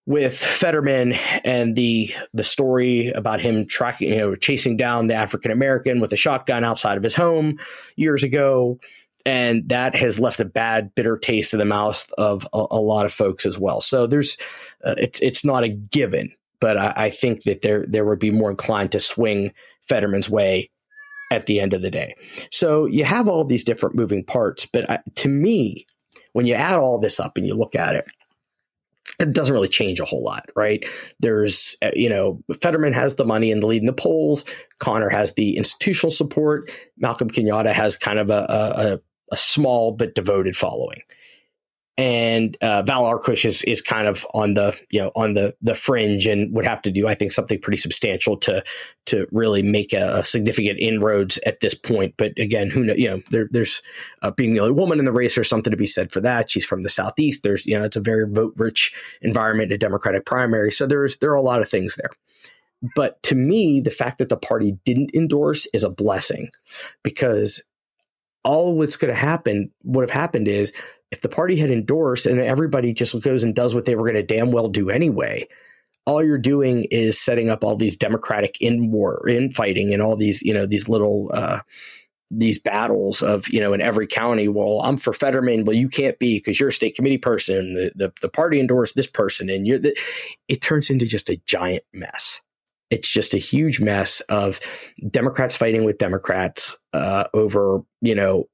with 0.05 0.37
Fetterman 0.37 1.13
and 1.43 1.75
the 1.75 2.13
the 2.33 2.43
story 2.43 3.09
about 3.09 3.39
him 3.39 3.65
tracking, 3.65 4.09
you 4.09 4.17
know, 4.17 4.35
chasing 4.35 4.75
down 4.75 5.07
the 5.07 5.13
African 5.13 5.51
American 5.51 5.99
with 5.99 6.11
a 6.11 6.17
shotgun 6.17 6.63
outside 6.63 6.97
of 6.97 7.03
his 7.03 7.15
home 7.15 7.57
years 7.95 8.23
ago, 8.23 8.79
and 9.25 9.69
that 9.69 9.95
has 9.95 10.19
left 10.19 10.41
a 10.41 10.45
bad, 10.45 10.93
bitter 10.95 11.17
taste 11.17 11.53
in 11.53 11.59
the 11.59 11.65
mouth 11.65 12.11
of 12.17 12.45
a, 12.53 12.65
a 12.71 12.81
lot 12.81 13.05
of 13.05 13.13
folks 13.13 13.45
as 13.45 13.57
well. 13.57 13.79
So 13.79 14.05
there's, 14.05 14.37
uh, 14.83 14.95
it's 14.97 15.21
it's 15.21 15.45
not 15.45 15.63
a 15.63 15.69
given, 15.69 16.33
but 16.59 16.77
I, 16.77 16.93
I 16.95 17.09
think 17.09 17.43
that 17.43 17.61
there 17.61 17.85
there 17.87 18.05
would 18.05 18.19
be 18.19 18.31
more 18.31 18.51
inclined 18.51 18.91
to 18.91 18.99
swing 18.99 19.53
Fetterman's 19.87 20.29
way 20.29 20.69
at 21.31 21.45
the 21.45 21.61
end 21.61 21.73
of 21.73 21.81
the 21.81 21.89
day. 21.89 22.15
So 22.51 22.85
you 22.85 23.05
have 23.05 23.29
all 23.29 23.45
these 23.45 23.63
different 23.63 23.95
moving 23.95 24.23
parts, 24.23 24.65
but 24.65 24.89
I, 24.89 24.99
to 25.15 25.29
me, 25.29 25.87
when 26.33 26.45
you 26.45 26.55
add 26.55 26.77
all 26.77 26.99
this 26.99 27.19
up 27.19 27.37
and 27.37 27.47
you 27.47 27.55
look 27.55 27.75
at 27.75 27.95
it, 27.95 28.05
it 29.29 29.33
doesn't 29.33 29.53
really 29.53 29.67
change 29.67 29.99
a 29.99 30.05
whole 30.05 30.23
lot, 30.23 30.49
right? 30.55 30.85
There's, 31.19 31.75
uh, 31.81 31.91
you 31.93 32.09
know, 32.09 32.41
Fetterman 32.61 32.93
has 32.93 33.15
the 33.15 33.25
money 33.25 33.51
and 33.51 33.61
the 33.61 33.67
lead 33.67 33.81
in 33.81 33.85
the 33.85 33.93
polls. 33.93 34.45
Conor 34.79 35.09
has 35.09 35.33
the 35.33 35.57
institutional 35.57 36.11
support. 36.11 36.69
Malcolm 36.97 37.29
Kenyatta 37.29 37.73
has 37.73 37.97
kind 37.97 38.19
of 38.19 38.29
a, 38.29 38.45
a, 38.49 38.99
a 39.31 39.37
small 39.37 39.91
but 39.91 40.15
devoted 40.15 40.55
following 40.55 41.01
and 41.97 42.57
uh, 42.61 42.81
Val 42.81 43.03
Arkoosh 43.03 43.45
is 43.45 43.61
is 43.63 43.81
kind 43.81 44.07
of 44.07 44.25
on 44.33 44.55
the 44.55 44.75
you 44.89 44.99
know 44.99 45.11
on 45.15 45.33
the 45.33 45.55
the 45.61 45.75
fringe 45.75 46.25
and 46.25 46.53
would 46.53 46.65
have 46.65 46.81
to 46.83 46.91
do 46.91 47.07
I 47.07 47.13
think 47.13 47.31
something 47.31 47.59
pretty 47.59 47.77
substantial 47.77 48.35
to 48.37 48.63
to 49.05 49.27
really 49.31 49.61
make 49.61 49.93
a, 49.93 50.19
a 50.19 50.23
significant 50.23 50.79
inroads 50.79 51.39
at 51.45 51.59
this 51.59 51.75
point. 51.75 52.15
But 52.17 52.31
again, 52.37 52.71
who 52.71 52.83
know 52.83 52.93
you 52.93 53.07
know 53.07 53.21
there, 53.29 53.47
there's 53.51 53.83
uh, 54.23 54.31
being 54.31 54.53
the 54.53 54.61
only 54.61 54.73
woman 54.73 54.97
in 54.97 55.05
the 55.05 55.11
race. 55.11 55.35
There's 55.35 55.49
something 55.49 55.71
to 55.71 55.77
be 55.77 55.85
said 55.85 56.11
for 56.11 56.21
that. 56.21 56.49
She's 56.49 56.65
from 56.65 56.81
the 56.81 56.89
southeast. 56.89 57.43
There's 57.43 57.65
you 57.65 57.77
know 57.77 57.85
it's 57.85 57.97
a 57.97 58.01
very 58.01 58.27
vote 58.27 58.53
rich 58.57 58.93
environment 59.21 59.71
a 59.71 59.77
Democratic 59.77 60.25
primary. 60.25 60.71
So 60.71 60.87
there's 60.87 61.17
there 61.17 61.31
are 61.31 61.35
a 61.35 61.41
lot 61.41 61.61
of 61.61 61.69
things 61.69 61.95
there. 61.95 62.09
But 62.95 63.21
to 63.23 63.35
me, 63.35 63.79
the 63.79 63.91
fact 63.91 64.17
that 64.17 64.29
the 64.29 64.37
party 64.37 64.77
didn't 64.83 65.11
endorse 65.13 65.67
is 65.73 65.83
a 65.83 65.89
blessing 65.89 66.49
because 67.03 67.61
all 68.43 68.75
what's 68.75 68.97
going 68.97 69.13
to 69.13 69.19
happen, 69.19 69.71
what 69.83 70.01
have 70.01 70.09
happened 70.09 70.47
is 70.47 70.73
if 71.13 71.21
the 71.21 71.29
party 71.29 71.55
had 71.55 71.69
endorsed 71.69 72.25
and 72.25 72.39
everybody 72.41 72.91
just 72.91 73.21
goes 73.21 73.43
and 73.43 73.53
does 73.53 73.75
what 73.75 73.85
they 73.85 73.95
were 73.95 74.11
going 74.11 74.15
to 74.15 74.23
damn 74.23 74.51
well 74.51 74.67
do 74.67 74.89
anyway, 74.89 75.47
all 76.07 76.23
you're 76.23 76.39
doing 76.39 76.85
is 76.89 77.21
setting 77.21 77.51
up 77.51 77.63
all 77.63 77.75
these 77.75 77.95
democratic 77.95 78.59
in 78.59 78.91
war 78.91 79.29
infighting 79.29 79.93
and 79.93 80.01
all 80.01 80.17
these 80.17 80.41
you 80.41 80.53
know 80.53 80.65
these 80.65 80.89
little 80.89 81.29
uh, 81.31 81.59
these 82.31 82.57
battles 82.59 83.21
of 83.21 83.47
you 83.49 83.59
know 83.59 83.73
in 83.73 83.79
every 83.79 84.07
county. 84.07 84.47
Well, 84.47 84.81
I'm 84.81 84.97
for 84.97 85.13
Fetterman. 85.13 85.65
Well, 85.65 85.75
you 85.75 85.87
can't 85.87 86.17
be 86.17 86.39
because 86.39 86.59
you're 86.59 86.69
a 86.69 86.73
state 86.73 86.95
committee 86.95 87.19
person. 87.19 87.75
The, 87.75 87.91
the, 87.95 88.13
the 88.21 88.29
party 88.29 88.59
endorsed 88.59 88.95
this 88.95 89.07
person, 89.07 89.51
and 89.51 89.67
you're 89.67 89.79
the, 89.79 89.95
it 90.47 90.61
turns 90.61 90.89
into 90.89 91.05
just 91.05 91.29
a 91.29 91.39
giant 91.45 91.83
mess. 91.93 92.41
It's 92.89 93.09
just 93.09 93.35
a 93.35 93.39
huge 93.39 93.79
mess 93.79 94.21
of 94.29 94.59
Democrats 95.09 95.55
fighting 95.55 95.83
with 95.83 95.99
Democrats 95.99 96.79
uh, 96.91 97.25
over 97.35 97.81
you 98.01 98.15
know 98.15 98.47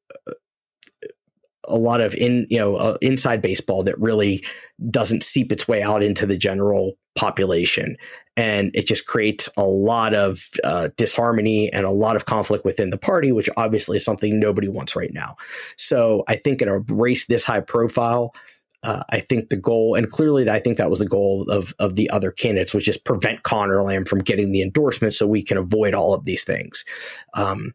a 1.69 1.77
lot 1.77 2.01
of 2.01 2.13
in 2.15 2.45
you 2.49 2.57
know 2.57 2.75
uh, 2.75 2.97
inside 3.01 3.41
baseball 3.41 3.83
that 3.83 3.99
really 3.99 4.43
doesn't 4.89 5.23
seep 5.23 5.51
its 5.51 5.67
way 5.67 5.81
out 5.81 6.03
into 6.03 6.25
the 6.25 6.37
general 6.37 6.93
population 7.15 7.95
and 8.37 8.71
it 8.73 8.87
just 8.87 9.05
creates 9.05 9.49
a 9.57 9.63
lot 9.63 10.13
of 10.13 10.47
uh, 10.63 10.89
disharmony 10.95 11.71
and 11.73 11.85
a 11.85 11.91
lot 11.91 12.15
of 12.15 12.25
conflict 12.25 12.65
within 12.65 12.89
the 12.89 12.97
party 12.97 13.31
which 13.31 13.49
obviously 13.57 13.97
is 13.97 14.05
something 14.05 14.39
nobody 14.39 14.67
wants 14.67 14.95
right 14.95 15.13
now 15.13 15.35
so 15.77 16.23
i 16.27 16.35
think 16.35 16.61
in 16.61 16.67
a 16.67 16.79
race 16.79 17.25
this 17.27 17.45
high 17.45 17.61
profile 17.61 18.33
uh, 18.81 19.03
I 19.09 19.19
think 19.19 19.49
the 19.49 19.57
goal, 19.57 19.95
and 19.95 20.09
clearly, 20.09 20.49
I 20.49 20.59
think 20.61 20.77
that 20.77 20.89
was 20.89 20.99
the 20.99 21.05
goal 21.05 21.45
of 21.49 21.73
of 21.79 21.97
the 21.97 22.09
other 22.11 22.31
candidates, 22.31 22.73
which 22.73 22.87
is 22.87 22.97
prevent 22.97 23.43
Conor 23.43 23.83
Lamb 23.83 24.05
from 24.05 24.19
getting 24.19 24.53
the 24.53 24.61
endorsement, 24.61 25.13
so 25.13 25.27
we 25.27 25.43
can 25.43 25.57
avoid 25.57 25.93
all 25.93 26.13
of 26.13 26.23
these 26.23 26.45
things. 26.45 26.85
Um, 27.33 27.73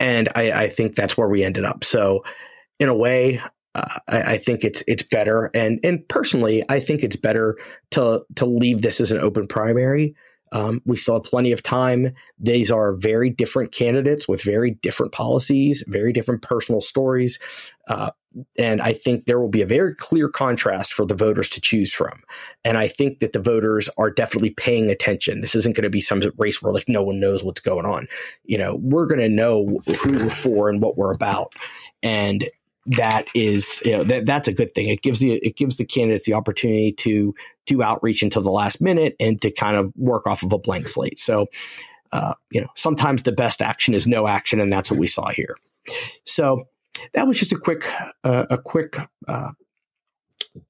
and 0.00 0.28
I, 0.34 0.52
I, 0.52 0.68
think 0.68 0.94
that's 0.94 1.16
where 1.16 1.28
we 1.28 1.42
ended 1.42 1.64
up. 1.64 1.84
So 1.84 2.24
in 2.78 2.88
a 2.88 2.94
way, 2.94 3.40
uh, 3.74 3.98
I, 4.08 4.22
I, 4.22 4.38
think 4.38 4.64
it's 4.64 4.82
it's 4.86 5.02
better, 5.02 5.50
and 5.54 5.78
and 5.84 6.06
personally, 6.08 6.64
I 6.68 6.80
think 6.80 7.02
it's 7.02 7.16
better 7.16 7.56
to 7.92 8.24
to 8.36 8.46
leave 8.46 8.82
this 8.82 9.00
as 9.00 9.12
an 9.12 9.20
open 9.20 9.46
primary. 9.46 10.14
Um, 10.52 10.80
we 10.86 10.96
still 10.96 11.14
have 11.14 11.24
plenty 11.24 11.52
of 11.52 11.62
time. 11.62 12.14
These 12.38 12.70
are 12.70 12.94
very 12.94 13.30
different 13.30 13.72
candidates 13.72 14.26
with 14.26 14.42
very 14.42 14.72
different 14.82 15.12
policies, 15.12 15.84
very 15.86 16.12
different 16.12 16.42
personal 16.42 16.80
stories. 16.80 17.38
Uh, 17.86 18.10
and 18.58 18.80
I 18.80 18.92
think 18.92 19.24
there 19.24 19.40
will 19.40 19.48
be 19.48 19.62
a 19.62 19.66
very 19.66 19.94
clear 19.94 20.28
contrast 20.28 20.92
for 20.92 21.06
the 21.06 21.14
voters 21.14 21.48
to 21.50 21.60
choose 21.60 21.92
from. 21.92 22.22
And 22.64 22.76
I 22.76 22.86
think 22.86 23.20
that 23.20 23.32
the 23.32 23.40
voters 23.40 23.90
are 23.98 24.10
definitely 24.10 24.50
paying 24.50 24.90
attention. 24.90 25.40
This 25.40 25.54
isn't 25.54 25.74
going 25.74 25.84
to 25.84 25.90
be 25.90 26.00
some 26.00 26.22
race 26.36 26.62
where 26.62 26.72
like 26.72 26.88
no 26.88 27.02
one 27.02 27.20
knows 27.20 27.42
what's 27.42 27.60
going 27.60 27.86
on. 27.86 28.06
You 28.44 28.58
know, 28.58 28.76
we're 28.76 29.06
going 29.06 29.20
to 29.20 29.28
know 29.28 29.80
who 30.02 30.12
we're 30.12 30.30
for 30.30 30.68
and 30.68 30.80
what 30.80 30.96
we're 30.96 31.12
about. 31.12 31.54
And 32.02 32.48
that 32.96 33.26
is 33.34 33.82
you 33.84 33.96
know 33.96 34.04
that 34.04 34.26
that's 34.26 34.48
a 34.48 34.52
good 34.52 34.74
thing. 34.74 34.88
It 34.88 35.02
gives 35.02 35.20
the 35.20 35.34
it 35.34 35.56
gives 35.56 35.76
the 35.76 35.84
candidates 35.84 36.26
the 36.26 36.34
opportunity 36.34 36.92
to 36.92 37.34
do 37.66 37.82
outreach 37.82 38.22
until 38.22 38.42
the 38.42 38.50
last 38.50 38.80
minute 38.80 39.14
and 39.20 39.40
to 39.42 39.52
kind 39.52 39.76
of 39.76 39.92
work 39.96 40.26
off 40.26 40.42
of 40.42 40.52
a 40.52 40.58
blank 40.58 40.88
slate. 40.88 41.18
So, 41.18 41.46
uh, 42.12 42.34
you 42.50 42.60
know, 42.60 42.68
sometimes 42.76 43.22
the 43.22 43.32
best 43.32 43.60
action 43.60 43.94
is 43.94 44.06
no 44.06 44.26
action, 44.26 44.60
and 44.60 44.72
that's 44.72 44.90
what 44.90 44.98
we 44.98 45.06
saw 45.06 45.28
here. 45.28 45.56
So 46.24 46.64
that 47.14 47.26
was 47.26 47.38
just 47.38 47.52
a 47.52 47.58
quick 47.58 47.84
uh, 48.24 48.46
a 48.48 48.58
quick 48.58 48.96
uh, 49.26 49.50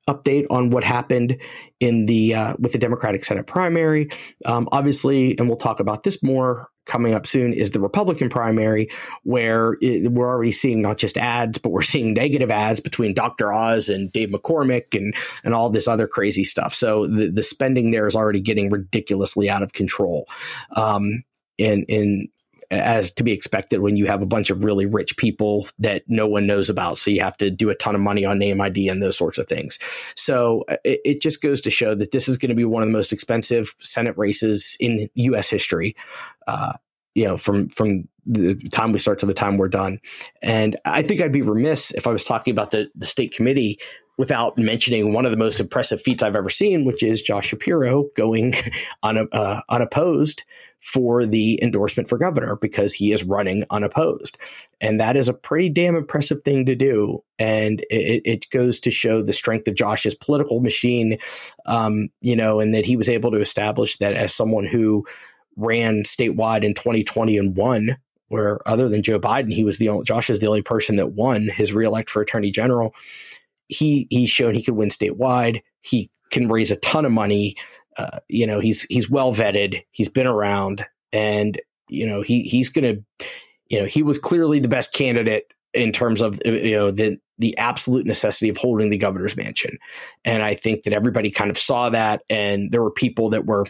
update 0.08 0.46
on 0.50 0.70
what 0.70 0.84
happened 0.84 1.40
in 1.80 2.06
the 2.06 2.34
uh, 2.34 2.54
with 2.58 2.72
the 2.72 2.78
Democratic 2.78 3.24
Senate 3.24 3.46
primary. 3.46 4.10
Um, 4.44 4.68
obviously, 4.72 5.38
and 5.38 5.48
we'll 5.48 5.56
talk 5.56 5.80
about 5.80 6.02
this 6.02 6.22
more 6.22 6.68
coming 6.88 7.14
up 7.14 7.26
soon 7.26 7.52
is 7.52 7.70
the 7.70 7.80
Republican 7.80 8.28
primary, 8.28 8.88
where 9.22 9.76
it, 9.80 10.10
we're 10.10 10.28
already 10.28 10.50
seeing 10.50 10.82
not 10.82 10.98
just 10.98 11.16
ads, 11.16 11.58
but 11.58 11.70
we're 11.70 11.82
seeing 11.82 12.14
negative 12.14 12.50
ads 12.50 12.80
between 12.80 13.14
Dr. 13.14 13.52
Oz 13.52 13.88
and 13.88 14.10
Dave 14.10 14.30
McCormick 14.30 14.96
and 14.96 15.14
and 15.44 15.54
all 15.54 15.70
this 15.70 15.86
other 15.86 16.08
crazy 16.08 16.44
stuff. 16.44 16.74
So 16.74 17.06
the, 17.06 17.30
the 17.30 17.42
spending 17.44 17.92
there 17.92 18.08
is 18.08 18.16
already 18.16 18.40
getting 18.40 18.70
ridiculously 18.70 19.48
out 19.48 19.62
of 19.62 19.72
control. 19.72 20.26
Um, 20.74 21.22
in 21.58 21.84
in 21.84 22.28
as 22.70 23.10
to 23.12 23.22
be 23.22 23.32
expected 23.32 23.80
when 23.80 23.96
you 23.96 24.06
have 24.06 24.22
a 24.22 24.26
bunch 24.26 24.50
of 24.50 24.62
really 24.62 24.86
rich 24.86 25.16
people 25.16 25.66
that 25.78 26.02
no 26.06 26.26
one 26.26 26.46
knows 26.46 26.68
about. 26.68 26.98
So 26.98 27.10
you 27.10 27.22
have 27.22 27.36
to 27.38 27.50
do 27.50 27.70
a 27.70 27.74
ton 27.74 27.94
of 27.94 28.00
money 28.00 28.24
on 28.24 28.38
name 28.38 28.60
ID 28.60 28.88
and 28.88 29.02
those 29.02 29.16
sorts 29.16 29.38
of 29.38 29.46
things. 29.46 29.78
So 30.14 30.64
uh, 30.68 30.76
it, 30.84 31.00
it 31.04 31.22
just 31.22 31.40
goes 31.40 31.60
to 31.62 31.70
show 31.70 31.94
that 31.94 32.10
this 32.10 32.28
is 32.28 32.36
going 32.36 32.50
to 32.50 32.54
be 32.54 32.64
one 32.64 32.82
of 32.82 32.88
the 32.88 32.92
most 32.92 33.12
expensive 33.12 33.74
Senate 33.80 34.16
races 34.18 34.76
in 34.80 35.08
U.S. 35.14 35.48
history. 35.48 35.96
Uh, 36.46 36.74
you 37.14 37.24
know, 37.24 37.36
from 37.36 37.68
from 37.68 38.06
the 38.26 38.54
time 38.70 38.92
we 38.92 38.98
start 38.98 39.18
to 39.20 39.26
the 39.26 39.34
time 39.34 39.56
we're 39.56 39.68
done, 39.68 39.98
and 40.42 40.76
I 40.84 41.02
think 41.02 41.20
I'd 41.20 41.32
be 41.32 41.42
remiss 41.42 41.90
if 41.92 42.06
I 42.06 42.12
was 42.12 42.22
talking 42.22 42.52
about 42.52 42.70
the 42.70 42.90
the 42.94 43.06
state 43.06 43.34
committee 43.34 43.80
without 44.18 44.58
mentioning 44.58 45.12
one 45.12 45.24
of 45.24 45.30
the 45.30 45.36
most 45.36 45.60
impressive 45.60 46.02
feats 46.02 46.22
I've 46.22 46.36
ever 46.36 46.50
seen, 46.50 46.84
which 46.84 47.02
is 47.02 47.22
Josh 47.22 47.48
Shapiro 47.48 48.06
going 48.16 48.52
un, 49.02 49.28
uh, 49.32 49.60
unopposed 49.70 50.42
for 50.80 51.24
the 51.24 51.58
endorsement 51.62 52.08
for 52.08 52.18
governor 52.18 52.56
because 52.56 52.92
he 52.92 53.12
is 53.12 53.24
running 53.24 53.64
unopposed. 53.70 54.36
And 54.80 55.00
that 55.00 55.16
is 55.16 55.28
a 55.28 55.34
pretty 55.34 55.70
damn 55.70 55.96
impressive 55.96 56.42
thing 56.44 56.66
to 56.66 56.74
do. 56.74 57.22
And 57.38 57.80
it, 57.90 58.22
it 58.24 58.50
goes 58.50 58.80
to 58.80 58.90
show 58.90 59.22
the 59.22 59.32
strength 59.32 59.66
of 59.68 59.74
Josh's 59.74 60.14
political 60.14 60.60
machine, 60.60 61.18
um, 61.66 62.08
you 62.20 62.36
know, 62.36 62.60
and 62.60 62.74
that 62.74 62.84
he 62.84 62.96
was 62.96 63.08
able 63.08 63.30
to 63.30 63.40
establish 63.40 63.96
that 63.98 64.14
as 64.14 64.34
someone 64.34 64.66
who 64.66 65.04
ran 65.56 66.02
statewide 66.02 66.64
in 66.64 66.74
2020 66.74 67.36
and 67.38 67.56
won 67.56 67.96
where 68.28 68.60
other 68.68 68.88
than 68.88 69.02
Joe 69.02 69.18
Biden, 69.18 69.52
he 69.52 69.64
was 69.64 69.78
the 69.78 69.88
only 69.88 70.04
Josh 70.04 70.28
is 70.28 70.38
the 70.38 70.46
only 70.46 70.62
person 70.62 70.96
that 70.96 71.12
won 71.12 71.48
his 71.48 71.72
reelect 71.72 72.10
for 72.10 72.20
attorney 72.20 72.50
general 72.50 72.94
he 73.68 74.06
he's 74.10 74.30
shown 74.30 74.54
he 74.54 74.62
could 74.62 74.74
win 74.74 74.88
statewide. 74.88 75.60
He 75.82 76.10
can 76.30 76.48
raise 76.48 76.70
a 76.70 76.76
ton 76.76 77.04
of 77.04 77.12
money. 77.12 77.54
Uh, 77.96 78.20
you 78.28 78.46
know, 78.46 78.60
he's 78.60 78.82
he's 78.84 79.10
well 79.10 79.32
vetted. 79.32 79.82
He's 79.90 80.08
been 80.08 80.26
around, 80.26 80.84
and 81.12 81.60
you 81.88 82.06
know 82.06 82.22
he 82.22 82.42
he's 82.42 82.70
to, 82.72 83.02
you 83.68 83.80
know, 83.80 83.86
he 83.86 84.02
was 84.02 84.18
clearly 84.18 84.60
the 84.60 84.68
best 84.68 84.92
candidate 84.92 85.52
in 85.74 85.92
terms 85.92 86.22
of 86.22 86.40
you 86.44 86.76
know 86.76 86.90
the 86.90 87.18
the 87.38 87.56
absolute 87.58 88.06
necessity 88.06 88.48
of 88.48 88.56
holding 88.56 88.90
the 88.90 88.98
governor's 88.98 89.36
mansion. 89.36 89.78
And 90.24 90.42
I 90.42 90.54
think 90.54 90.84
that 90.84 90.92
everybody 90.92 91.30
kind 91.30 91.50
of 91.50 91.58
saw 91.58 91.90
that, 91.90 92.22
and 92.28 92.70
there 92.72 92.82
were 92.82 92.90
people 92.90 93.30
that 93.30 93.46
were 93.46 93.66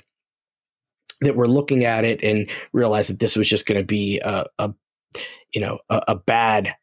that 1.21 1.37
were 1.37 1.49
looking 1.49 1.85
at 1.85 2.05
it 2.05 2.23
and 2.23 2.49
realized 2.73 3.11
that 3.11 3.19
this 3.19 3.37
was 3.37 3.49
just 3.49 3.67
going 3.67 3.81
to 3.81 3.87
be 3.87 4.21
a, 4.21 4.45
a 4.59 4.73
you 5.53 5.61
know, 5.61 5.79
a, 5.89 6.03
a 6.09 6.15
bad 6.15 6.75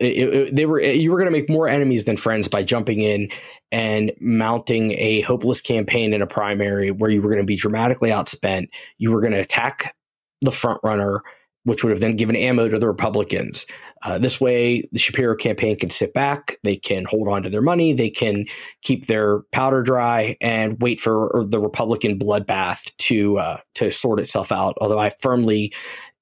it, 0.00 0.06
it, 0.06 0.56
they 0.56 0.66
were 0.66 0.80
you 0.80 1.10
were 1.10 1.18
going 1.18 1.30
to 1.30 1.36
make 1.36 1.50
more 1.50 1.68
enemies 1.68 2.04
than 2.04 2.16
friends 2.16 2.48
by 2.48 2.62
jumping 2.62 3.00
in 3.00 3.30
and 3.72 4.12
mounting 4.20 4.92
a 4.92 5.22
hopeless 5.22 5.60
campaign 5.60 6.12
in 6.12 6.22
a 6.22 6.26
primary 6.26 6.90
where 6.90 7.10
you 7.10 7.20
were 7.20 7.30
going 7.30 7.42
to 7.42 7.46
be 7.46 7.56
dramatically 7.56 8.10
outspent. 8.10 8.68
You 8.98 9.12
were 9.12 9.20
going 9.20 9.32
to 9.32 9.40
attack 9.40 9.94
the 10.40 10.52
front 10.52 10.80
runner, 10.84 11.22
which 11.64 11.82
would 11.82 11.90
have 11.90 12.00
then 12.00 12.16
given 12.16 12.36
ammo 12.36 12.68
to 12.68 12.78
the 12.78 12.86
Republicans. 12.86 13.66
Uh, 14.02 14.18
this 14.18 14.40
way, 14.40 14.88
the 14.92 14.98
Shapiro 14.98 15.34
campaign 15.34 15.76
can 15.76 15.90
sit 15.90 16.14
back, 16.14 16.56
they 16.62 16.76
can 16.76 17.04
hold 17.04 17.26
on 17.26 17.42
to 17.42 17.50
their 17.50 17.62
money, 17.62 17.92
they 17.92 18.10
can 18.10 18.44
keep 18.82 19.06
their 19.06 19.40
powder 19.50 19.82
dry, 19.82 20.36
and 20.40 20.80
wait 20.80 21.00
for 21.00 21.44
the 21.48 21.58
Republican 21.58 22.18
bloodbath 22.18 22.96
to 22.98 23.38
uh, 23.38 23.58
to 23.74 23.90
sort 23.90 24.20
itself 24.20 24.52
out. 24.52 24.76
Although 24.80 25.00
I 25.00 25.10
firmly 25.20 25.72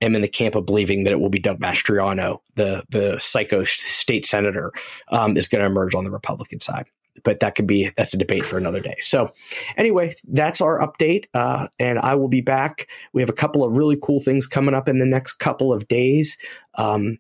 am 0.01 0.15
in 0.15 0.23
the 0.23 0.29
camp 0.29 0.55
of 0.55 0.67
believing 0.67 1.05
that 1.05 1.13
it 1.13 1.21
will 1.21 1.31
be 1.31 1.39
Doug 1.39 1.61
Mastriano, 1.61 2.39
the 2.55 2.85
the 2.89 3.19
psycho 3.19 3.65
state 3.65 4.27
senator, 4.27 4.73
um, 5.11 5.37
is 5.37 5.49
going 5.49 5.61
to 5.61 5.67
emerge 5.67 5.95
on 5.95 6.05
the 6.05 6.11
Republican 6.11 6.61
side. 6.61 6.87
But 7.25 7.41
that 7.41 7.55
could 7.55 7.67
be 7.67 7.91
that's 7.97 8.13
a 8.13 8.19
debate 8.19 8.45
for 8.45 8.59
another 8.59 8.81
day. 8.81 8.97
So, 9.01 9.33
anyway, 9.77 10.15
that's 10.29 10.61
our 10.61 10.79
update, 10.79 11.27
uh, 11.33 11.69
and 11.79 11.99
I 11.99 12.15
will 12.15 12.29
be 12.29 12.43
back. 12.43 12.89
We 13.15 13.23
have 13.23 13.31
a 13.31 13.35
couple 13.35 13.65
of 13.65 13.73
really 13.73 13.99
cool 14.01 14.21
things 14.21 14.47
coming 14.47 14.75
up 14.75 14.89
in 14.89 14.99
the 14.99 15.07
next 15.07 15.35
couple 15.35 15.73
of 15.73 15.89
days. 15.89 16.37
Um, 16.75 17.19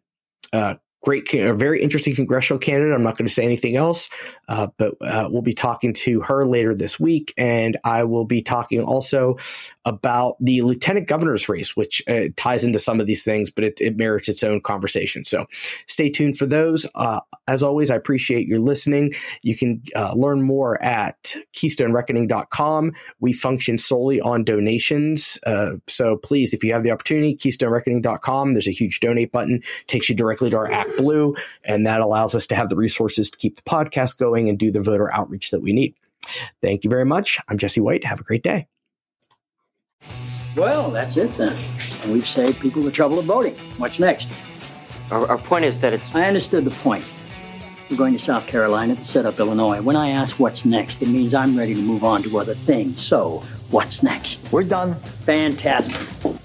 uh, 0.53 0.75
great, 1.07 1.33
a 1.35 1.55
very 1.55 1.81
interesting 1.81 2.17
congressional 2.17 2.59
candidate. 2.59 2.93
I'm 2.93 3.05
not 3.05 3.17
going 3.17 3.29
to 3.29 3.33
say 3.33 3.45
anything 3.45 3.77
else, 3.77 4.11
uh, 4.49 4.67
but 4.77 4.95
uh, 5.01 5.29
we'll 5.31 5.41
be 5.41 5.55
talking 5.55 5.95
to 5.95 6.21
her 6.23 6.45
later 6.45 6.75
this 6.75 6.99
week, 6.99 7.33
and 7.39 7.79
I 7.85 8.03
will 8.03 8.25
be 8.25 8.43
talking 8.43 8.83
also 8.83 9.37
about 9.85 10.37
the 10.41 10.63
lieutenant 10.63 11.07
governor's 11.07 11.49
race, 11.49 11.77
which 11.77 12.03
uh, 12.09 12.25
ties 12.37 12.65
into 12.65 12.81
some 12.81 12.99
of 12.99 13.07
these 13.07 13.23
things, 13.23 13.51
but 13.51 13.63
it, 13.63 13.81
it, 13.81 13.97
merits 13.97 14.29
its 14.29 14.43
own 14.43 14.61
conversation. 14.61 15.25
So 15.25 15.47
stay 15.87 16.11
tuned 16.11 16.37
for 16.37 16.45
those. 16.45 16.87
Uh, 16.97 17.21
as 17.47 17.63
always, 17.63 17.89
I 17.89 17.95
appreciate 17.95 18.49
your 18.49 18.59
listening. 18.59 19.15
You 19.43 19.57
can 19.57 19.83
uh, 19.95 20.13
learn 20.17 20.43
more 20.43 20.83
at 20.83 21.37
KeystoneReckoning.com. 21.55 22.93
We 23.21 23.33
function 23.33 23.79
solely 23.79 24.21
on 24.21 24.43
donations. 24.43 25.39
Uh, 25.47 25.75
so 25.87 26.17
please, 26.17 26.53
if 26.53 26.65
you 26.65 26.73
have 26.73 26.83
the 26.83 26.91
opportunity, 26.91 27.37
KeystoneReckoning.com, 27.37 28.55
there's 28.55 28.69
a 28.69 28.73
huge 28.73 28.99
donate 28.99 29.31
button, 29.31 29.63
takes 29.87 30.09
you 30.09 30.17
directly 30.17 30.51
to 30.51 30.57
our 30.57 30.67
ActBlue, 30.97 31.39
and 31.65 31.87
that 31.87 32.01
allows 32.01 32.35
us 32.35 32.47
to 32.49 32.55
have 32.55 32.69
the 32.69 32.77
resources 32.77 33.31
to 33.31 33.39
keep 33.39 33.57
the 33.57 33.63
podcast 33.63 34.19
going 34.19 34.49
and 34.49 34.59
do 34.59 34.71
the 34.71 34.81
voter 34.81 35.13
outreach 35.13 35.51
that 35.51 35.61
we 35.61 35.73
need. 35.73 35.95
Thank 36.61 36.85
you 36.85 36.91
very 36.91 37.05
much. 37.05 37.39
I'm 37.49 37.59
Jesse 37.59 37.81
White. 37.81 38.05
Have 38.05 38.21
a 38.21 38.25
great 38.25 38.43
day. 38.43 38.67
Well, 40.57 40.91
that's 40.91 41.17
it 41.17 41.31
then. 41.33 41.57
And 42.03 42.13
we've 42.13 42.27
saved 42.27 42.61
people 42.61 42.83
the 42.83 42.91
trouble 42.91 43.19
of 43.19 43.27
voting. 43.27 43.55
What's 43.77 43.99
next? 43.99 44.29
Our, 45.11 45.29
our 45.29 45.39
point 45.39 45.65
is 45.65 45.79
that 45.81 45.93
it's. 45.93 46.15
I 46.15 46.27
understood 46.27 46.65
the 46.65 46.71
point. 46.71 47.05
We're 47.91 47.97
going 47.97 48.15
to 48.15 48.19
South 48.19 48.49
Carolina 48.49 48.97
to 48.97 49.05
set 49.05 49.27
up 49.27 49.39
Illinois. 49.39 49.81
When 49.81 49.95
I 49.95 50.11
ask 50.11 50.41
what's 50.41 50.65
next, 50.65 51.03
it 51.03 51.09
means 51.09 51.35
I'm 51.35 51.57
ready 51.57 51.75
to 51.75 51.81
move 51.81 52.03
on 52.03 52.23
to 52.25 52.39
other 52.39 52.55
things. 52.55 53.01
So, 53.01 53.45
what's 53.71 54.03
next? 54.03 54.51
We're 54.51 54.65
done. 54.65 54.95
Fantastic. 54.95 56.43